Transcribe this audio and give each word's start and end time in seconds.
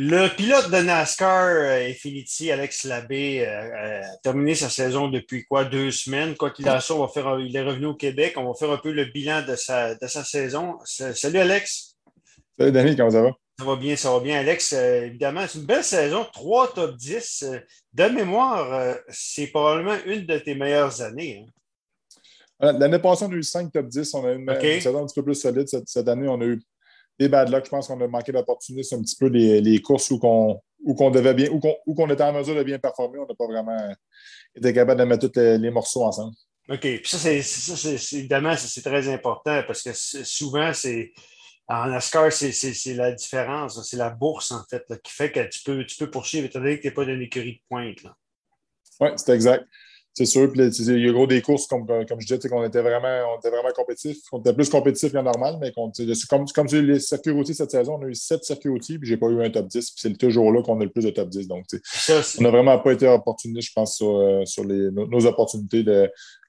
Le 0.00 0.28
pilote 0.36 0.70
de 0.70 0.76
NASCAR 0.76 1.48
euh, 1.48 1.88
Infinity, 1.88 2.52
Alex 2.52 2.84
Labbé, 2.84 3.44
euh, 3.44 4.00
a 4.00 4.16
terminé 4.18 4.54
sa 4.54 4.68
saison 4.68 5.08
depuis 5.08 5.44
quoi? 5.44 5.64
Deux 5.64 5.90
semaines. 5.90 6.36
Quoi 6.36 6.52
qu'il 6.52 6.70
en 6.70 6.78
soit, 6.78 6.94
on 6.94 7.00
va 7.00 7.08
faire, 7.08 7.40
il 7.40 7.56
est 7.56 7.62
revenu 7.62 7.86
au 7.86 7.94
Québec. 7.96 8.34
On 8.36 8.46
va 8.46 8.54
faire 8.54 8.70
un 8.70 8.76
peu 8.76 8.92
le 8.92 9.06
bilan 9.06 9.44
de 9.44 9.56
sa, 9.56 9.96
de 9.96 10.06
sa 10.06 10.22
saison. 10.22 10.78
Salut 10.84 11.38
Alex. 11.38 11.96
Salut 12.56 12.70
Danny, 12.70 12.94
comment 12.94 13.10
ça 13.10 13.22
va? 13.22 13.32
Ça 13.58 13.64
va 13.64 13.74
bien, 13.74 13.96
ça 13.96 14.12
va 14.12 14.20
bien, 14.20 14.38
Alex. 14.38 14.72
Euh, 14.72 15.06
évidemment, 15.06 15.44
c'est 15.48 15.58
une 15.58 15.66
belle 15.66 15.82
saison. 15.82 16.24
Trois 16.32 16.72
top 16.72 16.94
10. 16.94 17.44
de 17.92 18.04
mémoire, 18.04 18.98
c'est 19.08 19.48
probablement 19.48 19.96
une 20.06 20.26
de 20.26 20.38
tes 20.38 20.54
meilleures 20.54 21.02
années. 21.02 21.44
Hein. 22.60 22.72
L'année 22.78 23.00
passée, 23.00 23.24
on 23.24 23.32
a 23.32 23.34
eu 23.34 23.42
cinq 23.42 23.72
top 23.72 23.88
10. 23.88 24.14
On 24.14 24.24
a 24.24 24.32
eu 24.32 24.36
une, 24.36 24.80
saison 24.80 25.02
un 25.02 25.06
petit 25.06 25.14
peu 25.16 25.24
plus 25.24 25.34
solide. 25.34 25.66
cette 25.66 26.06
année, 26.06 26.28
on 26.28 26.40
a 26.40 26.44
eu 26.44 26.60
des 27.18 27.28
bad 27.28 27.50
luck. 27.50 27.64
Je 27.64 27.70
pense 27.70 27.88
qu'on 27.88 28.00
a 28.00 28.06
manqué 28.06 28.32
d'opportunités. 28.32 28.82
C'est 28.82 28.96
un 28.96 29.02
petit 29.02 29.16
peu 29.16 29.26
les, 29.26 29.82
courses 29.82 30.10
où 30.10 30.18
qu'on 30.18 31.10
devait 31.10 31.34
bien, 31.34 31.48
où 31.50 31.94
qu'on 31.94 32.10
était 32.10 32.22
en 32.22 32.32
mesure 32.32 32.54
de 32.54 32.62
bien 32.62 32.78
performer. 32.78 33.18
On 33.18 33.26
n'a 33.26 33.34
pas 33.34 33.46
vraiment 33.46 33.94
été 34.54 34.72
capable 34.72 35.00
de 35.00 35.04
mettre 35.04 35.28
tous 35.28 35.40
les, 35.40 35.70
morceaux 35.70 36.04
ensemble. 36.04 36.34
OK. 36.68 36.80
Puis 36.80 37.02
ça, 37.04 37.18
c'est 37.18 38.16
évidemment, 38.16 38.54
c'est 38.56 38.82
très 38.82 39.08
important 39.12 39.62
parce 39.66 39.82
que 39.82 39.92
souvent, 39.92 40.72
c'est. 40.72 41.12
En 41.70 41.88
NASCAR, 41.88 42.32
c'est 42.32 42.94
la 42.94 43.12
différence, 43.12 43.86
c'est 43.86 43.98
la 43.98 44.08
bourse, 44.08 44.52
en 44.52 44.64
fait, 44.70 44.84
qui 45.04 45.12
fait 45.12 45.30
que 45.30 45.46
tu 45.50 45.60
peux, 45.62 45.84
tu 45.84 45.98
peux 45.98 46.10
poursuivre 46.10 46.46
étant 46.46 46.60
donné 46.60 46.78
que 46.78 46.80
tu 46.80 46.88
n'es 46.88 46.94
pas 46.94 47.04
d'une 47.04 47.20
écurie 47.20 47.56
de 47.56 47.60
pointe. 47.68 47.98
Oui, 49.00 49.10
c'est 49.16 49.34
exact 49.34 49.66
c'est 50.18 50.26
sûr. 50.26 50.50
Puis, 50.50 50.60
il 50.60 51.06
y 51.06 51.08
a 51.08 51.12
gros 51.12 51.28
des 51.28 51.40
courses, 51.40 51.68
comme, 51.68 51.86
comme 51.86 52.20
je 52.20 52.26
disais, 52.26 52.48
qu'on 52.48 52.64
était 52.64 52.82
vraiment, 52.82 53.32
on 53.32 53.38
était 53.38 53.50
vraiment 53.50 53.70
compétitif. 53.74 54.18
On 54.32 54.40
était 54.40 54.52
plus 54.52 54.68
compétitif 54.68 55.12
que 55.12 55.18
normal, 55.18 55.58
mais 55.60 55.70
comme, 55.70 55.92
comme 56.52 56.66
les 56.66 56.98
circuits 56.98 57.30
routiers 57.30 57.54
cette 57.54 57.70
saison, 57.70 57.98
on 58.00 58.04
a 58.04 58.08
eu 58.08 58.16
sept 58.16 58.42
circuits 58.42 58.68
routiers, 58.68 58.98
puis 58.98 59.08
j'ai 59.08 59.16
pas 59.16 59.28
eu 59.28 59.40
un 59.44 59.50
top 59.50 59.68
10. 59.68 59.90
Puis 59.92 60.00
c'est 60.00 60.18
toujours 60.18 60.52
là 60.52 60.60
qu'on 60.62 60.80
a 60.80 60.84
le 60.84 60.90
plus 60.90 61.04
de 61.04 61.10
top 61.10 61.28
10. 61.28 61.46
Donc, 61.46 61.64
on 61.70 62.42
n'a 62.42 62.50
vraiment 62.50 62.78
pas 62.80 62.92
été 62.92 63.06
opportuniste, 63.06 63.68
je 63.68 63.72
pense, 63.72 63.96
sur, 63.96 64.16
euh, 64.16 64.44
sur 64.44 64.64
les, 64.64 64.90
nos, 64.90 65.26
opportunités 65.26 65.84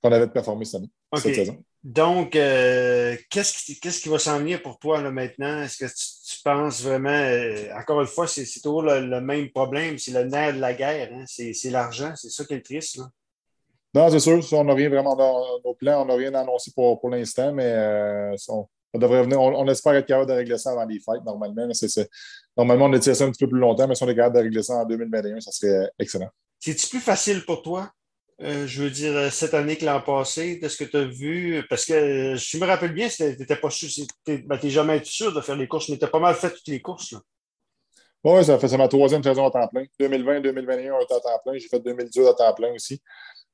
qu'on 0.01 0.11
avait 0.11 0.25
de 0.25 0.31
performer 0.31 0.65
cette, 0.65 0.81
année, 0.81 0.89
cette 1.15 1.35
saison. 1.35 1.57
Donc, 1.83 2.35
euh, 2.35 3.15
qu'est-ce 3.29 3.53
qui, 3.53 3.79
qui, 3.79 4.09
va 4.09 4.17
s'en 4.17 4.39
venir 4.39 4.63
pour 4.63 4.79
toi 4.79 4.99
là, 4.99 5.11
maintenant? 5.11 5.61
Est-ce 5.61 5.77
que 5.77 5.85
tu, 5.85 6.41
penses 6.43 6.81
vraiment, 6.81 7.09
euh, 7.09 7.67
encore 7.79 8.01
une 8.01 8.07
fois, 8.07 8.27
c'est 8.27 8.45
toujours 8.61 8.81
le, 8.81 9.21
même 9.21 9.49
problème, 9.51 9.97
c'est 9.99 10.11
le 10.11 10.23
nerf 10.23 10.55
de 10.55 10.59
la 10.59 10.73
guerre, 10.73 11.09
hein? 11.13 11.23
c'est 11.27 11.69
l'argent, 11.69 12.13
c'est 12.15 12.29
ça 12.29 12.43
qui 12.45 12.55
est 12.55 12.61
triste. 12.61 12.97
Là. 12.97 13.09
Non, 13.93 14.09
c'est 14.09 14.19
sûr. 14.19 14.39
On 14.53 14.63
n'a 14.63 14.73
rien 14.73 14.89
vraiment 14.89 15.15
dans 15.15 15.59
nos 15.65 15.73
plans. 15.73 16.03
On 16.03 16.05
n'a 16.05 16.15
rien 16.15 16.33
annoncé 16.35 16.71
pour, 16.75 16.99
pour 16.99 17.09
l'instant, 17.09 17.51
mais 17.53 17.65
euh, 17.65 18.35
on, 18.49 18.99
devrait 18.99 19.23
venir. 19.23 19.41
On, 19.41 19.67
espère 19.67 19.95
être 19.95 20.05
capable 20.05 20.29
de 20.29 20.35
régler 20.35 20.57
ça 20.57 20.71
avant 20.71 20.85
les 20.85 20.99
fêtes, 20.99 21.23
normalement. 21.25 21.67
Normalement, 22.57 22.85
on 22.85 22.93
étire 22.93 23.15
ça 23.15 23.23
un 23.25 23.31
petit 23.31 23.43
peu 23.45 23.49
plus 23.49 23.59
longtemps, 23.59 23.87
mais 23.87 23.95
si 23.95 24.03
on 24.03 24.09
est 24.09 24.15
capable 24.15 24.35
de 24.35 24.41
régler 24.41 24.63
ça 24.63 24.75
en 24.75 24.85
2021, 24.85 25.39
ça 25.39 25.51
serait 25.51 25.89
excellent. 25.97 26.29
C'est-tu 26.59 26.87
plus 26.87 26.99
facile 26.99 27.43
pour 27.45 27.61
toi? 27.61 27.89
Euh, 28.41 28.67
je 28.67 28.83
veux 28.83 28.89
dire, 28.89 29.15
euh, 29.17 29.29
cette 29.29 29.53
année 29.53 29.75
que 29.75 29.83
l'an 29.85 30.01
passé, 30.01 30.59
de 30.59 30.69
ce 30.69 30.81
que 30.81 30.89
tu 30.89 30.95
as 30.95 31.03
vu, 31.03 31.61
parce 31.69 31.85
que 31.85 32.35
je 32.35 32.57
me 32.57 32.65
rappelle 32.65 32.93
bien, 32.93 33.09
tu 33.09 33.23
n'étais 33.23 33.57
pas 33.57 33.69
sûr, 33.69 33.89
tu 33.89 34.31
n'es 34.31 34.37
ben, 34.37 34.57
jamais 34.63 35.03
sûr 35.03 35.33
de 35.33 35.41
faire 35.41 35.57
les 35.57 35.67
courses, 35.67 35.89
mais 35.89 35.97
tu 35.97 36.05
as 36.05 36.09
pas 36.09 36.19
mal 36.19 36.35
fait 36.35 36.49
toutes 36.51 36.67
les 36.67 36.81
courses. 36.81 37.15
Oui, 38.23 38.43
ça 38.43 38.59
fait 38.59 38.77
ma 38.77 38.87
troisième 38.87 39.23
saison 39.23 39.45
à 39.45 39.51
temps 39.51 39.67
plein. 39.67 39.83
2020-2021 39.99 41.01
à 41.01 41.05
temps 41.05 41.39
plein. 41.43 41.57
J'ai 41.57 41.67
fait 41.67 41.79
2018 41.79 42.27
à 42.27 42.33
temps 42.33 42.53
plein 42.53 42.73
aussi. 42.73 43.01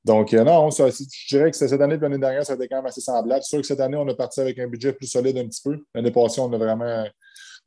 Donc, 0.05 0.33
euh, 0.35 0.43
non, 0.43 0.69
je 0.69 1.27
dirais 1.27 1.49
que 1.49 1.57
cette 1.57 1.81
année 1.81 1.95
et 1.95 1.97
l'année 1.97 2.19
dernière, 2.19 2.45
ça 2.45 2.53
a 2.53 2.55
été 2.55 2.67
quand 2.67 2.77
même 2.77 2.85
assez 2.85 3.01
semblable. 3.01 3.41
C'est 3.41 3.49
sûr 3.49 3.61
que 3.61 3.65
cette 3.65 3.79
année, 3.79 3.97
on 3.97 4.07
est 4.07 4.15
parti 4.15 4.39
avec 4.39 4.59
un 4.59 4.67
budget 4.67 4.93
plus 4.93 5.07
solide 5.07 5.37
un 5.39 5.47
petit 5.47 5.61
peu. 5.63 5.79
L'année 5.95 6.11
passée, 6.11 6.39
on 6.41 6.53
a 6.53 6.57
vraiment 6.57 7.05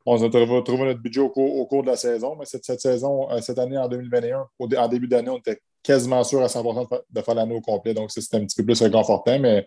on 0.06 0.22
a 0.22 0.30
trouvé 0.62 0.84
notre 0.84 1.00
budget 1.00 1.20
au 1.20 1.30
cours, 1.30 1.83
de 1.83 1.89
la 1.89 1.97
saison. 1.97 2.36
Mais 2.36 2.47
cette, 2.47 2.64
saison, 2.80 3.30
euh, 3.30 3.41
cette 3.41 3.58
année, 3.58 3.77
en 3.77 3.89
2021, 3.89 4.47
en 4.58 4.89
début 4.89 5.08
d'année, 5.08 5.30
on 5.30 5.39
était 5.39 5.61
quasiment 5.83 6.22
sûr 6.25 6.41
à 6.42 6.47
100% 6.47 6.89
de 7.11 7.20
faire 7.20 7.34
l'année 7.34 7.55
au 7.55 7.61
complet. 7.61 7.92
Donc, 7.92 8.11
c'était 8.11 8.36
un 8.36 8.45
petit 8.45 8.57
peu 8.57 8.64
plus 8.64 8.80
réconfortant. 8.83 9.39
Mais 9.39 9.67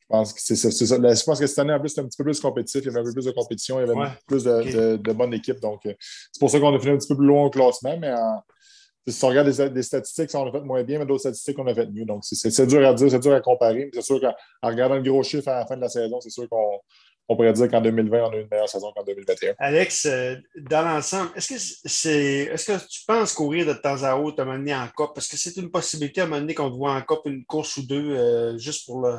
je 0.00 0.06
pense 0.08 0.32
que 0.32 0.40
c'est 0.40 0.56
ça. 0.56 0.70
Je 0.70 1.24
pense 1.24 1.38
que 1.38 1.46
cette 1.46 1.58
année, 1.58 1.74
en 1.74 1.78
plus, 1.78 1.90
c'était 1.90 2.00
un 2.00 2.06
petit 2.06 2.16
peu 2.16 2.24
plus 2.24 2.40
compétitif. 2.40 2.80
Il 2.82 2.86
y 2.86 2.88
avait 2.88 3.00
un 3.00 3.04
peu 3.04 3.12
plus 3.12 3.26
de 3.26 3.30
compétition. 3.30 3.80
Il 3.80 3.86
y 3.86 3.90
avait 3.90 4.10
plus 4.26 4.44
de, 4.44 4.96
de, 4.96 5.12
bonnes 5.12 5.34
équipes. 5.34 5.60
Donc, 5.60 5.84
euh, 5.86 5.92
c'est 6.32 6.40
pour 6.40 6.50
ça 6.50 6.58
qu'on 6.58 6.74
a 6.74 6.78
fini 6.80 6.92
un 6.92 6.96
petit 6.96 7.08
peu 7.08 7.16
plus 7.16 7.26
loin 7.26 7.44
au 7.44 7.50
classement. 7.50 7.96
Mais 7.98 8.12
en, 8.12 8.42
si 9.10 9.24
on 9.24 9.28
regarde 9.28 9.48
des, 9.48 9.82
statistiques, 9.82 10.30
on 10.34 10.48
a 10.48 10.52
fait 10.52 10.60
moins 10.60 10.82
bien, 10.82 10.98
mais 10.98 11.06
d'autres 11.06 11.20
statistiques, 11.20 11.58
on 11.58 11.66
a 11.66 11.74
fait 11.74 11.86
mieux. 11.86 12.04
Donc, 12.04 12.24
c'est 12.24 12.66
dur 12.66 12.86
à 12.86 12.94
dire, 12.94 13.10
c'est 13.10 13.18
dur 13.18 13.32
à 13.32 13.40
comparer. 13.40 13.86
Mais 13.86 13.90
c'est 13.92 14.02
sûr 14.02 14.20
qu'en 14.20 14.68
regardant 14.68 14.96
le 14.96 15.02
gros 15.02 15.22
chiffre 15.22 15.48
à 15.48 15.60
la 15.60 15.66
fin 15.66 15.76
de 15.76 15.82
la 15.82 15.88
saison, 15.88 16.20
c'est 16.20 16.30
sûr 16.30 16.48
qu'on 16.48 17.36
pourrait 17.36 17.52
dire 17.52 17.68
qu'en 17.68 17.80
2020, 17.80 18.22
on 18.22 18.30
a 18.30 18.36
eu 18.36 18.42
une 18.42 18.48
meilleure 18.50 18.68
saison 18.68 18.92
qu'en 18.94 19.04
2021. 19.04 19.54
Alex, 19.58 20.06
euh, 20.06 20.36
dans 20.56 20.82
l'ensemble, 20.82 21.30
est-ce 21.36 21.48
que 21.48 21.88
c'est 21.88 22.48
est-ce 22.52 22.72
que 22.72 22.86
tu 22.88 23.02
penses 23.06 23.32
courir 23.32 23.66
de 23.66 23.74
temps 23.74 24.02
à 24.02 24.16
autre, 24.16 24.42
à 24.42 24.44
mener 24.44 24.74
en 24.74 24.88
COP? 24.94 25.14
Parce 25.14 25.28
que 25.28 25.36
c'est 25.36 25.56
une 25.56 25.70
possibilité 25.70 26.20
à 26.20 26.24
un 26.24 26.26
moment 26.26 26.40
donné 26.40 26.54
qu'on 26.54 26.70
te 26.70 26.76
voit 26.76 26.92
en 26.92 27.02
COP 27.02 27.26
une 27.26 27.44
course 27.44 27.76
ou 27.76 27.86
deux 27.86 28.16
euh, 28.16 28.58
juste 28.58 28.86
pour 28.86 29.02
le. 29.02 29.18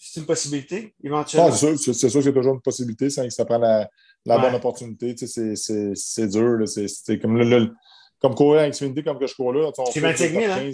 C'est 0.00 0.20
une 0.20 0.26
possibilité, 0.26 0.94
éventuellement? 1.02 1.50
c'est 1.50 1.76
sûr, 1.76 1.94
c'est 1.94 2.08
sûr 2.08 2.20
que 2.20 2.26
c'est 2.26 2.32
toujours 2.32 2.54
une 2.54 2.60
possibilité, 2.60 3.10
ça, 3.10 3.28
ça 3.30 3.44
prend 3.44 3.58
la, 3.58 3.88
bonne 4.24 4.54
opportunité. 4.54 5.16
c'est 5.16 6.28
dur. 6.28 6.68
C'est 6.68 7.18
comme 7.18 7.36
le 7.36 7.72
comme 8.20 8.34
courir 8.34 8.62
avec 8.62 8.72
Xfinity 8.74 9.02
comme 9.02 9.18
que 9.18 9.26
je 9.26 9.34
cours 9.34 9.52
là. 9.52 9.70
C'est 9.92 10.00
25 10.00 10.30
000, 10.32 10.52
hein? 10.52 10.72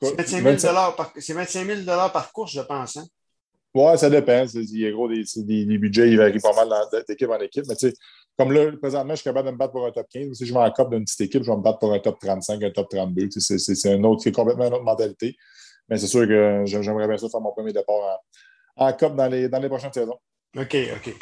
C'est 0.00 0.40
25 0.40 0.60
000, 0.60 0.92
par... 0.96 1.12
25 1.14 1.66
000 1.66 1.82
par 2.12 2.32
course, 2.32 2.52
je 2.52 2.60
pense. 2.60 2.96
Hein? 2.96 3.06
Oui, 3.74 3.98
ça 3.98 4.08
dépend. 4.08 4.44
Il 4.54 4.78
y 4.78 4.86
a 4.86 4.92
gros 4.92 5.08
des, 5.08 5.24
des, 5.36 5.78
budgets, 5.78 6.08
ils 6.08 6.16
varient 6.16 6.38
pas 6.38 6.52
mal 6.54 6.68
d'équipe 7.08 7.28
en 7.28 7.38
équipe. 7.38 7.64
Mais 7.68 7.74
tu 7.74 7.88
sais, 7.88 7.94
comme 8.38 8.52
là, 8.52 8.70
présentement, 8.80 9.14
je 9.14 9.16
suis 9.16 9.24
capable 9.24 9.48
de 9.48 9.52
me 9.52 9.58
battre 9.58 9.72
pour 9.72 9.84
un 9.84 9.90
top 9.90 10.06
15. 10.10 10.36
Si 10.36 10.46
je 10.46 10.52
vais 10.52 10.60
en 10.60 10.70
COP 10.70 10.90
d'une 10.90 11.04
petite 11.04 11.22
équipe, 11.22 11.42
je 11.42 11.50
vais 11.50 11.56
me 11.56 11.62
battre 11.62 11.80
pour 11.80 11.92
un 11.92 11.98
top 11.98 12.18
35, 12.20 12.62
un 12.62 12.70
top 12.70 12.88
32. 12.88 13.28
C'est 13.30 13.92
un 13.92 14.04
autre, 14.04 14.22
c'est 14.22 14.32
complètement 14.32 14.66
une 14.66 14.74
autre 14.74 14.84
mentalité. 14.84 15.36
Mais 15.88 15.98
c'est 15.98 16.06
sûr 16.06 16.26
que 16.26 16.62
j'aimerais 16.66 17.08
bien 17.08 17.18
ça 17.18 17.28
faire 17.28 17.40
mon 17.40 17.52
premier 17.52 17.72
départ 17.72 18.20
en, 18.76 18.86
en 18.86 18.92
COP 18.92 19.16
dans 19.16 19.26
les, 19.26 19.48
dans 19.48 19.58
les 19.58 19.68
prochaines 19.68 19.92
saisons. 19.92 20.18
OK, 20.56 20.76
OK. 20.96 21.14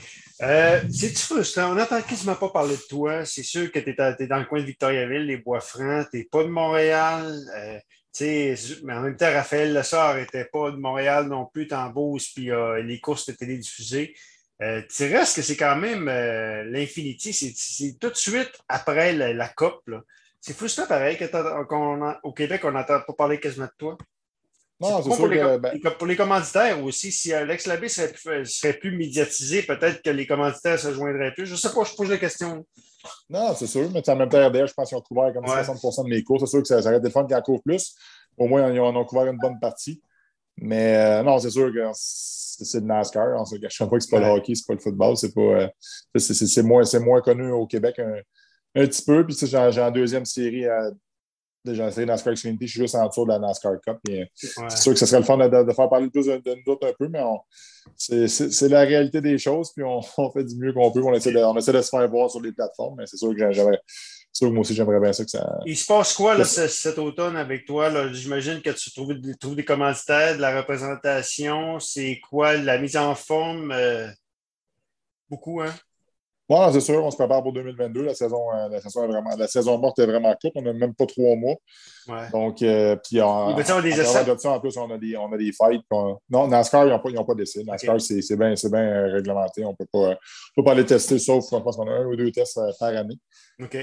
Euh, 0.43 0.81
C'est-tu 0.91 1.19
frustrant? 1.19 1.71
On 1.71 1.75
n'entend 1.75 2.03
quasiment 2.03 2.35
pas 2.35 2.49
parler 2.51 2.77
de 2.77 2.83
toi. 2.89 3.25
C'est 3.25 3.43
sûr 3.43 3.71
que 3.71 3.79
tu 3.79 3.91
es, 3.91 4.27
dans 4.27 4.39
le 4.39 4.45
coin 4.45 4.61
de 4.61 4.67
Victoriaville, 4.67 5.27
les 5.27 5.37
Bois-Francs. 5.37 6.09
Tu 6.11 6.19
n'es 6.19 6.25
pas 6.25 6.43
de 6.43 6.49
Montréal. 6.49 7.33
Euh, 7.57 7.79
mais 8.21 8.93
en 8.93 9.01
même 9.01 9.17
temps, 9.17 9.33
Raphaël 9.33 9.73
Lessard 9.73 10.17
n'était 10.17 10.45
pas 10.45 10.71
de 10.71 10.77
Montréal 10.77 11.29
non 11.29 11.47
plus, 11.47 11.67
en 11.73 11.89
Beauce, 11.89 12.29
puis 12.29 12.51
euh, 12.51 12.83
les 12.83 13.01
courses 13.01 13.27
de 13.27 13.33
télédiffusées. 13.33 14.15
Euh, 14.61 14.83
tu 14.95 15.05
restes 15.05 15.37
que 15.37 15.43
c'est 15.43 15.57
quand 15.57 15.77
même 15.77 16.09
euh, 16.09 16.63
l'Infinity, 16.65 17.33
c'est 17.33 17.99
tout 17.99 18.11
de 18.11 18.17
suite 18.17 18.53
après 18.69 19.13
la, 19.13 19.33
la 19.33 19.49
COP. 19.49 19.91
C'est 20.41 20.57
frustrant 20.57 20.87
pareil 20.87 21.17
qu'au 21.17 22.33
Québec, 22.33 22.61
on 22.65 22.73
n'entend 22.73 23.01
pas 23.01 23.13
parler 23.15 23.41
quasiment 23.41 23.67
de 23.67 23.73
toi. 23.79 23.99
Non, 24.83 25.01
c'est 25.01 25.17
pour, 25.17 25.29
les, 25.29 25.59
ben 25.59 25.79
pour 25.97 26.07
les 26.09 26.17
commanditaires 26.17 26.83
aussi, 26.83 27.13
si 27.13 27.33
Alex 27.33 27.67
Labbé 27.69 27.89
serait, 27.89 28.45
serait 28.45 28.73
plus 28.73 28.97
médiatisé, 28.97 29.63
peut-être 29.63 30.03
que 30.03 30.11
les 30.11 30.27
commanditaires 30.27 30.79
se 30.79 30.93
joindraient 30.93 31.33
plus. 31.33 31.47
Je 31.47 31.53
ne 31.53 31.57
sais 31.57 31.73
pas, 31.73 31.85
je 31.85 31.95
pose 31.95 32.11
la 32.11 32.19
question. 32.19 32.67
Non, 33.31 33.55
c'est 33.55 33.69
sûr, 33.69 33.89
mais 33.93 34.09
en 34.09 34.17
même 34.17 34.29
temps, 34.29 34.45
RDH, 34.45 34.67
je 34.67 34.75
pense 34.75 34.89
qu'ils 34.89 34.99
ont 34.99 35.03
couvert 35.03 35.33
comme 35.33 35.45
60% 35.45 36.05
de 36.05 36.09
mes 36.09 36.25
cours. 36.25 36.41
C'est 36.41 36.47
sûr 36.47 36.63
que 36.63 36.67
ça, 36.67 36.81
aurait 36.81 36.97
été 36.97 37.05
le 37.05 37.11
fun 37.11 37.25
qu'ils 37.25 37.37
en 37.37 37.43
couvrent 37.43 37.63
plus. 37.63 37.95
Au 38.37 38.49
moins, 38.49 38.73
ils 38.73 38.81
en 38.81 38.97
ont 38.97 39.05
couvert 39.05 39.27
une 39.27 39.39
bonne 39.39 39.61
partie. 39.61 40.03
Mais 40.57 40.97
euh, 40.97 41.23
non, 41.23 41.39
c'est 41.39 41.51
sûr 41.51 41.73
que 41.73 41.91
c'est 41.95 42.81
le 42.81 42.87
NASCAR. 42.87 43.41
On 43.41 43.45
se 43.45 43.57
cache 43.57 43.79
pas 43.79 43.87
que 43.87 44.01
ce 44.01 44.07
n'est 44.07 44.21
pas 44.21 44.27
le 44.27 44.33
hockey, 44.33 44.55
ce 44.57 44.63
n'est 44.63 44.67
pas 44.67 44.75
le 44.75 44.81
football. 44.81 45.17
C'est 45.17 45.37
euh, 45.39 46.63
moins, 46.65 46.83
moins 47.01 47.21
connu 47.21 47.53
au 47.53 47.67
Québec 47.67 48.01
un, 48.01 48.17
un 48.75 48.87
petit 48.87 49.05
peu. 49.05 49.25
Puis 49.25 49.37
j'ai 49.41 49.57
en 49.57 49.91
deuxième 49.93 50.25
série 50.25 50.67
à 50.67 50.91
Déjà, 51.65 51.87
essayé 51.89 52.07
NASCAR 52.07 52.35
Xfinity, 52.35 52.67
je 52.67 52.73
suis 52.73 52.81
juste 52.81 52.97
en 52.97 53.07
dessous 53.07 53.25
de 53.25 53.31
la 53.31 53.39
NASCAR 53.39 53.75
Cup. 53.87 53.99
Euh, 54.11 54.25
c'est 54.35 54.77
sûr 54.79 54.93
que 54.93 54.99
ce 54.99 55.07
serait 55.07 55.21
le 55.21 55.25
fun 55.25 55.37
de, 55.37 55.73
faire 55.73 55.89
parler 55.89 56.11
plus 56.11 56.27
de, 56.27 56.43
nous 56.45 56.73
autres 56.73 56.89
un 56.89 56.93
peu, 56.99 57.09
mais 57.09 57.23
c'est 57.97 58.69
la 58.69 58.81
réalité 58.81 59.21
des 59.21 59.39
choses, 59.39 59.73
puis 59.73 59.85
on, 60.19 60.31
fait 60.33 60.45
du 60.45 60.57
mieux 60.57 60.73
qu'on 60.73 60.91
peut. 60.91 61.03
On 61.03 61.15
essaie, 61.15 61.33
de, 61.33 61.39
on 61.39 61.57
essaie 61.57 61.73
de 61.73 61.81
se 61.81 61.89
faire 61.89 62.09
voir 62.09 62.29
sur 62.31 62.41
les 62.41 62.53
plateformes, 62.53 62.97
mais 62.99 63.07
c'est 63.07 63.17
sûr 63.17 63.31
que 63.31 63.53
j'aimerais. 63.53 63.81
Sûr 64.33 64.49
que 64.49 64.55
moi 64.55 64.63
aussi, 64.63 64.75
j'aimerais 64.75 64.99
bien 64.99 65.13
ça 65.13 65.25
que 65.25 65.31
ça. 65.31 65.59
Il 65.67 65.77
se 65.77 65.85
passe 65.85 66.15
quoi 66.15 66.35
là, 66.35 66.45
cet 66.45 66.99
automne 66.99 67.37
avec 67.37 67.67
toi? 67.67 68.11
J'imagine 68.13 68.63
que 68.63 68.71
tu 68.71 68.91
trouves, 68.91 69.15
trouves, 69.39 69.57
des 69.57 69.65
commanditaires, 69.65 70.37
de 70.37 70.41
la 70.41 70.57
représentation. 70.57 71.79
C'est 71.79 72.19
quoi 72.31 72.57
la 72.57 72.79
mise 72.79 72.97
en 72.97 73.15
forme? 73.15 73.73
Euh, 73.73 74.09
beaucoup, 75.29 75.61
hein? 75.61 75.75
C'est 76.73 76.81
sûr, 76.81 77.05
on 77.05 77.11
se 77.11 77.17
prépare 77.17 77.43
pour 77.43 77.53
2022. 77.53 78.03
La 78.03 78.15
saison, 78.15 78.43
euh, 78.53 78.69
la 78.69 78.81
saison, 78.81 79.07
vraiment, 79.07 79.31
la 79.37 79.47
saison 79.47 79.79
morte 79.79 79.99
est 79.99 80.07
vraiment 80.07 80.35
courte. 80.41 80.55
On 80.57 80.63
n'a 80.63 80.73
même 80.73 80.95
pas 80.95 81.07
trois 81.07 81.37
mois. 81.37 81.55
Donc, 82.33 82.63
euh, 82.63 82.97
puis 82.97 83.21
en, 83.21 83.55
des 83.55 83.63
essais? 83.63 84.49
en 84.49 84.61
plus, 84.61 84.77
on 84.77 84.91
a 84.91 84.99
des, 84.99 85.17
on 85.17 85.33
a 85.33 85.37
des 85.37 85.53
fights. 85.53 85.83
Non, 86.29 86.49
NASCAR, 86.49 86.87
ils 86.87 86.91
n'ont 86.91 86.99
pas, 86.99 87.25
pas 87.25 87.35
d'essai. 87.35 87.63
NASCAR, 87.65 88.01
c'est 88.01 88.37
bien, 88.37 88.55
bien 88.55 88.81
euh, 88.81 89.13
réglementé. 89.13 89.65
On 89.65 89.71
ne 89.71 89.77
peut 89.77 90.65
pas 90.65 90.73
aller 90.73 90.85
tester, 90.85 91.19
sauf, 91.19 91.45
je 91.51 91.57
pense 91.57 91.77
qu'on 91.77 91.89
a 91.89 91.93
un 91.93 92.07
ou 92.07 92.17
deux 92.17 92.31
tests 92.31 92.61
par 92.79 92.89
année. 92.89 93.19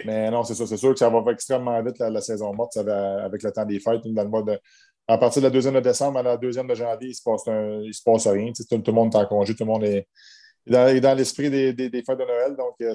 Mais 0.05 0.29
non, 0.29 0.43
c'est 0.43 0.55
ça. 0.55 0.67
C'est 0.67 0.77
sûr 0.77 0.93
que 0.93 0.99
ça 0.99 1.09
va 1.09 1.23
extrêmement 1.31 1.81
vite, 1.81 1.99
la, 1.99 2.21
saison 2.21 2.53
morte, 2.53 2.73
ça 2.73 2.83
va, 2.83 3.23
avec 3.23 3.41
le 3.41 3.51
temps 3.51 3.65
des 3.65 3.79
fights. 3.79 4.01
Dans 4.05 4.23
le 4.23 4.29
mode 4.29 4.59
à 5.07 5.17
partir 5.17 5.41
de 5.41 5.47
la 5.47 5.51
deuxième 5.51 5.73
de 5.73 5.79
décembre 5.79 6.19
à 6.19 6.23
la 6.23 6.37
deuxième 6.37 6.67
de 6.67 6.75
janvier, 6.75 6.97
il 7.01 7.09
ne 7.09 7.13
se, 7.13 7.23
passe 7.23 7.43
se 7.43 8.03
passe 8.03 8.27
rien. 8.27 8.51
Tout, 8.55 8.63
tout, 8.77 8.91
le 8.91 8.93
monde 8.93 9.15
est 9.15 9.17
en 9.17 9.25
congé, 9.25 9.55
tout 9.55 9.63
le 9.63 9.71
monde 9.71 9.83
est 9.83 10.07
dans, 10.67 10.99
dans 10.99 11.13
l'esprit 11.15 11.49
des, 11.49 11.73
des, 11.73 12.03
fêtes 12.03 12.17
de 12.17 12.25
Noël. 12.25 12.55
Donc, 12.55 12.75
euh, 12.81 12.93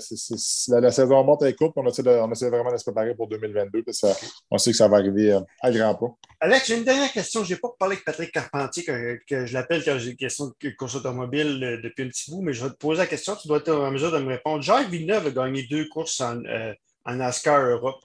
la, 0.69 0.81
la, 0.81 0.93
saison 0.93 1.25
monte 1.25 1.43
à 1.43 1.49
écoute. 1.49 1.72
On 1.76 1.87
essaie, 1.87 2.02
on 2.06 2.31
essaie 2.31 2.50
vraiment 2.50 2.72
de 2.72 2.76
se 2.76 2.84
préparer 2.84 3.14
pour 3.14 3.28
2022. 3.28 3.82
Parce 3.82 4.00
que 4.00 4.06
on 4.50 4.58
sait 4.58 4.70
que 4.70 4.76
ça 4.76 4.88
va 4.88 4.99
arriver 4.99 5.32
euh, 5.32 5.40
à 5.61 5.70
grand 5.70 5.94
pas. 5.94 6.14
Alex, 6.40 6.66
j'ai 6.66 6.76
une 6.76 6.84
dernière 6.84 7.12
question. 7.12 7.44
Je 7.44 7.55
n'ai 7.55 7.61
pas 7.61 7.69
parlé 7.78 7.94
avec 7.94 8.05
Patrick 8.05 8.32
Carpentier, 8.32 8.84
que, 8.84 9.46
je 9.46 9.52
l'appelle 9.55 9.84
quand 9.84 9.99
j'ai 9.99 10.11
une 10.11 10.16
question 10.16 10.52
de 10.61 10.70
course 10.70 10.94
automobile 10.96 11.62
euh, 11.62 11.81
depuis 11.82 12.05
un 12.05 12.08
petit 12.08 12.31
bout, 12.31 12.43
mais 12.43 12.52
je 12.52 12.64
vais 12.64 12.70
te 12.70 12.76
poser 12.76 12.99
la 12.99 13.06
question. 13.06 13.37
Tu 13.37 13.49
dois 13.49 13.58
être 13.58 13.72
en 13.72 13.90
mesure 13.90 14.12
de 14.12 14.19
me 14.19 14.28
répondre. 14.28 14.62
Jacques 14.62 14.88
Villeneuve 14.88 15.26
a 15.26 15.31
gagné 15.31 15.64
deux 15.64 15.88
courses 15.88 16.20
en, 16.20 16.37
NASCAR 17.06 17.60
Europe. 17.60 18.00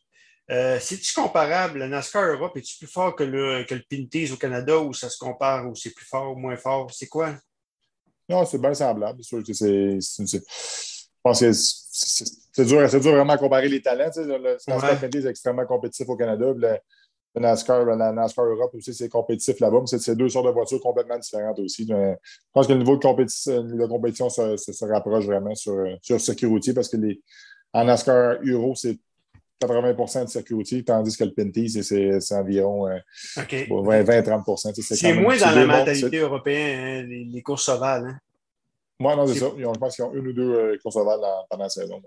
Euh, 0.51 0.79
C'est-tu 0.81 1.13
comparable? 1.13 1.79
Le 1.79 1.88
NASCAR 1.88 2.23
Europe, 2.23 2.57
est-tu 2.57 2.77
plus 2.77 2.91
fort 2.91 3.15
que 3.15 3.23
le, 3.23 3.63
que 3.63 3.75
le 3.75 3.83
Pinties 3.89 4.31
au 4.31 4.35
Canada 4.35 4.79
ou 4.79 4.94
ça 4.94 5.09
se 5.09 5.17
compare 5.17 5.69
ou 5.69 5.75
c'est 5.75 5.94
plus 5.94 6.05
fort 6.05 6.31
ou 6.31 6.35
moins 6.35 6.57
fort? 6.57 6.89
C'est 6.91 7.07
quoi? 7.07 7.35
Non, 8.29 8.45
c'est 8.45 8.59
bien 8.59 8.73
semblable. 8.73 9.21
Je 9.23 9.35
pense 11.23 11.39
que 11.39 11.51
c'est 11.51 12.65
dur, 12.65 12.87
dur 12.87 13.11
vraiment 13.11 13.33
à 13.33 13.37
comparer 13.37 13.67
les 13.67 13.81
talents. 13.81 14.11
Le 14.15 14.57
NASCAR 14.67 15.03
est 15.03 15.25
extrêmement 15.25 15.65
compétitif 15.65 16.07
au 16.07 16.15
Canada. 16.15 16.53
Le, 16.55 16.77
NASCAR, 17.39 17.85
la 17.85 18.11
NASCAR 18.11 18.45
Europe 18.45 18.73
aussi, 18.75 18.93
c'est 18.93 19.09
compétitif 19.09 19.59
là-bas, 19.59 19.81
mais 19.81 19.97
c'est 19.99 20.15
deux 20.15 20.29
sortes 20.29 20.47
de 20.47 20.51
voitures 20.51 20.81
complètement 20.81 21.17
différentes 21.17 21.59
aussi. 21.59 21.87
Je 21.87 22.15
pense 22.53 22.67
que 22.67 22.73
le 22.73 22.79
niveau 22.79 22.97
de 22.97 23.01
compétition, 23.01 23.63
de 23.63 23.85
compétition 23.85 24.29
se, 24.29 24.57
se, 24.57 24.85
rapproche 24.85 25.25
vraiment 25.25 25.55
sur, 25.55 25.85
sur 26.01 26.19
circuit 26.19 26.47
routier 26.47 26.73
parce 26.73 26.89
que 26.89 26.97
les, 26.97 27.21
en 27.73 27.85
NASCAR 27.85 28.37
Euro, 28.43 28.75
c'est 28.75 28.97
80% 29.61 30.25
de 30.25 30.29
circuit 30.29 30.56
routier, 30.56 30.83
tandis 30.83 31.17
que 31.17 31.23
le 31.23 31.33
Pinty, 31.33 31.69
c'est 31.69 32.33
environ 32.33 32.88
20-30% 33.35 34.73
C'est 34.81 35.13
moins 35.13 35.38
dans 35.38 35.51
la 35.51 35.65
mentalité 35.65 36.17
européenne, 36.17 37.06
hein, 37.06 37.25
les, 37.31 37.41
courses 37.41 37.69
ovales. 37.69 38.06
Hein? 38.07 38.19
Oui, 39.01 39.15
non, 39.15 39.27
c'est 39.27 39.39
ça. 39.39 39.51
je 39.57 39.79
pense 39.79 39.95
qu'ils 39.95 40.06
ont 40.06 40.13
une 40.13 40.27
ou 40.27 40.33
deux 40.33 40.53
euh, 40.53 40.77
courses 40.81 40.97
ovales 40.97 41.21
pendant 41.50 41.63
la 41.63 41.69
saison. 41.69 42.01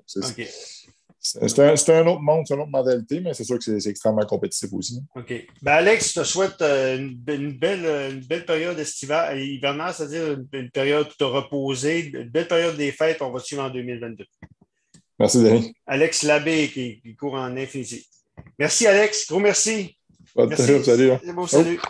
C'est 1.25 1.59
un, 1.61 1.69
un, 1.69 2.07
autre 2.07 2.21
monde, 2.21 2.45
c'est 2.47 2.55
une 2.55 2.61
autre 2.61 2.71
mentalité, 2.71 3.21
mais 3.21 3.33
c'est 3.33 3.45
sûr 3.45 3.59
que 3.59 3.79
c'est 3.79 3.89
extrêmement 3.89 4.27
compétitif 4.27 4.73
aussi. 4.73 5.01
OK. 5.15 5.33
Ben 5.63 5.73
Alex, 5.73 6.15
je 6.15 6.21
te 6.21 6.25
souhaite 6.25 6.61
euh, 6.61 6.99
une, 6.99 7.53
belle, 7.53 8.13
une 8.13 8.27
belle 8.27 8.45
période 8.45 8.79
estivale, 8.79 9.39
hivernale, 9.41 9.95
c'est-à-dire 9.95 10.37
une, 10.53 10.71
période 10.71 11.07
où 11.07 11.15
tu 11.17 11.25
as 11.25 11.29
reposé, 11.29 12.07
une 12.07 12.29
belle 12.29 12.49
période 12.49 12.77
des 12.77 12.93
fêtes, 12.93 13.23
on 13.23 13.31
va 13.31 13.39
suivre 13.39 13.63
en 13.63 13.71
2022. 13.71 14.25
Merci, 15.19 15.43
Denis. 15.43 15.75
Alex 15.87 16.23
Labbé 16.23 16.69
qui, 16.69 17.01
qui 17.01 17.15
court 17.15 17.35
en 17.35 17.57
infini. 17.57 18.07
Merci, 18.59 18.87
Alex. 18.87 19.29
Gros 19.29 19.41
merci. 19.41 19.97
merci. 20.37 20.85
Salut. 20.85 21.11
Bon, 21.35 21.47
salut. 21.47 21.81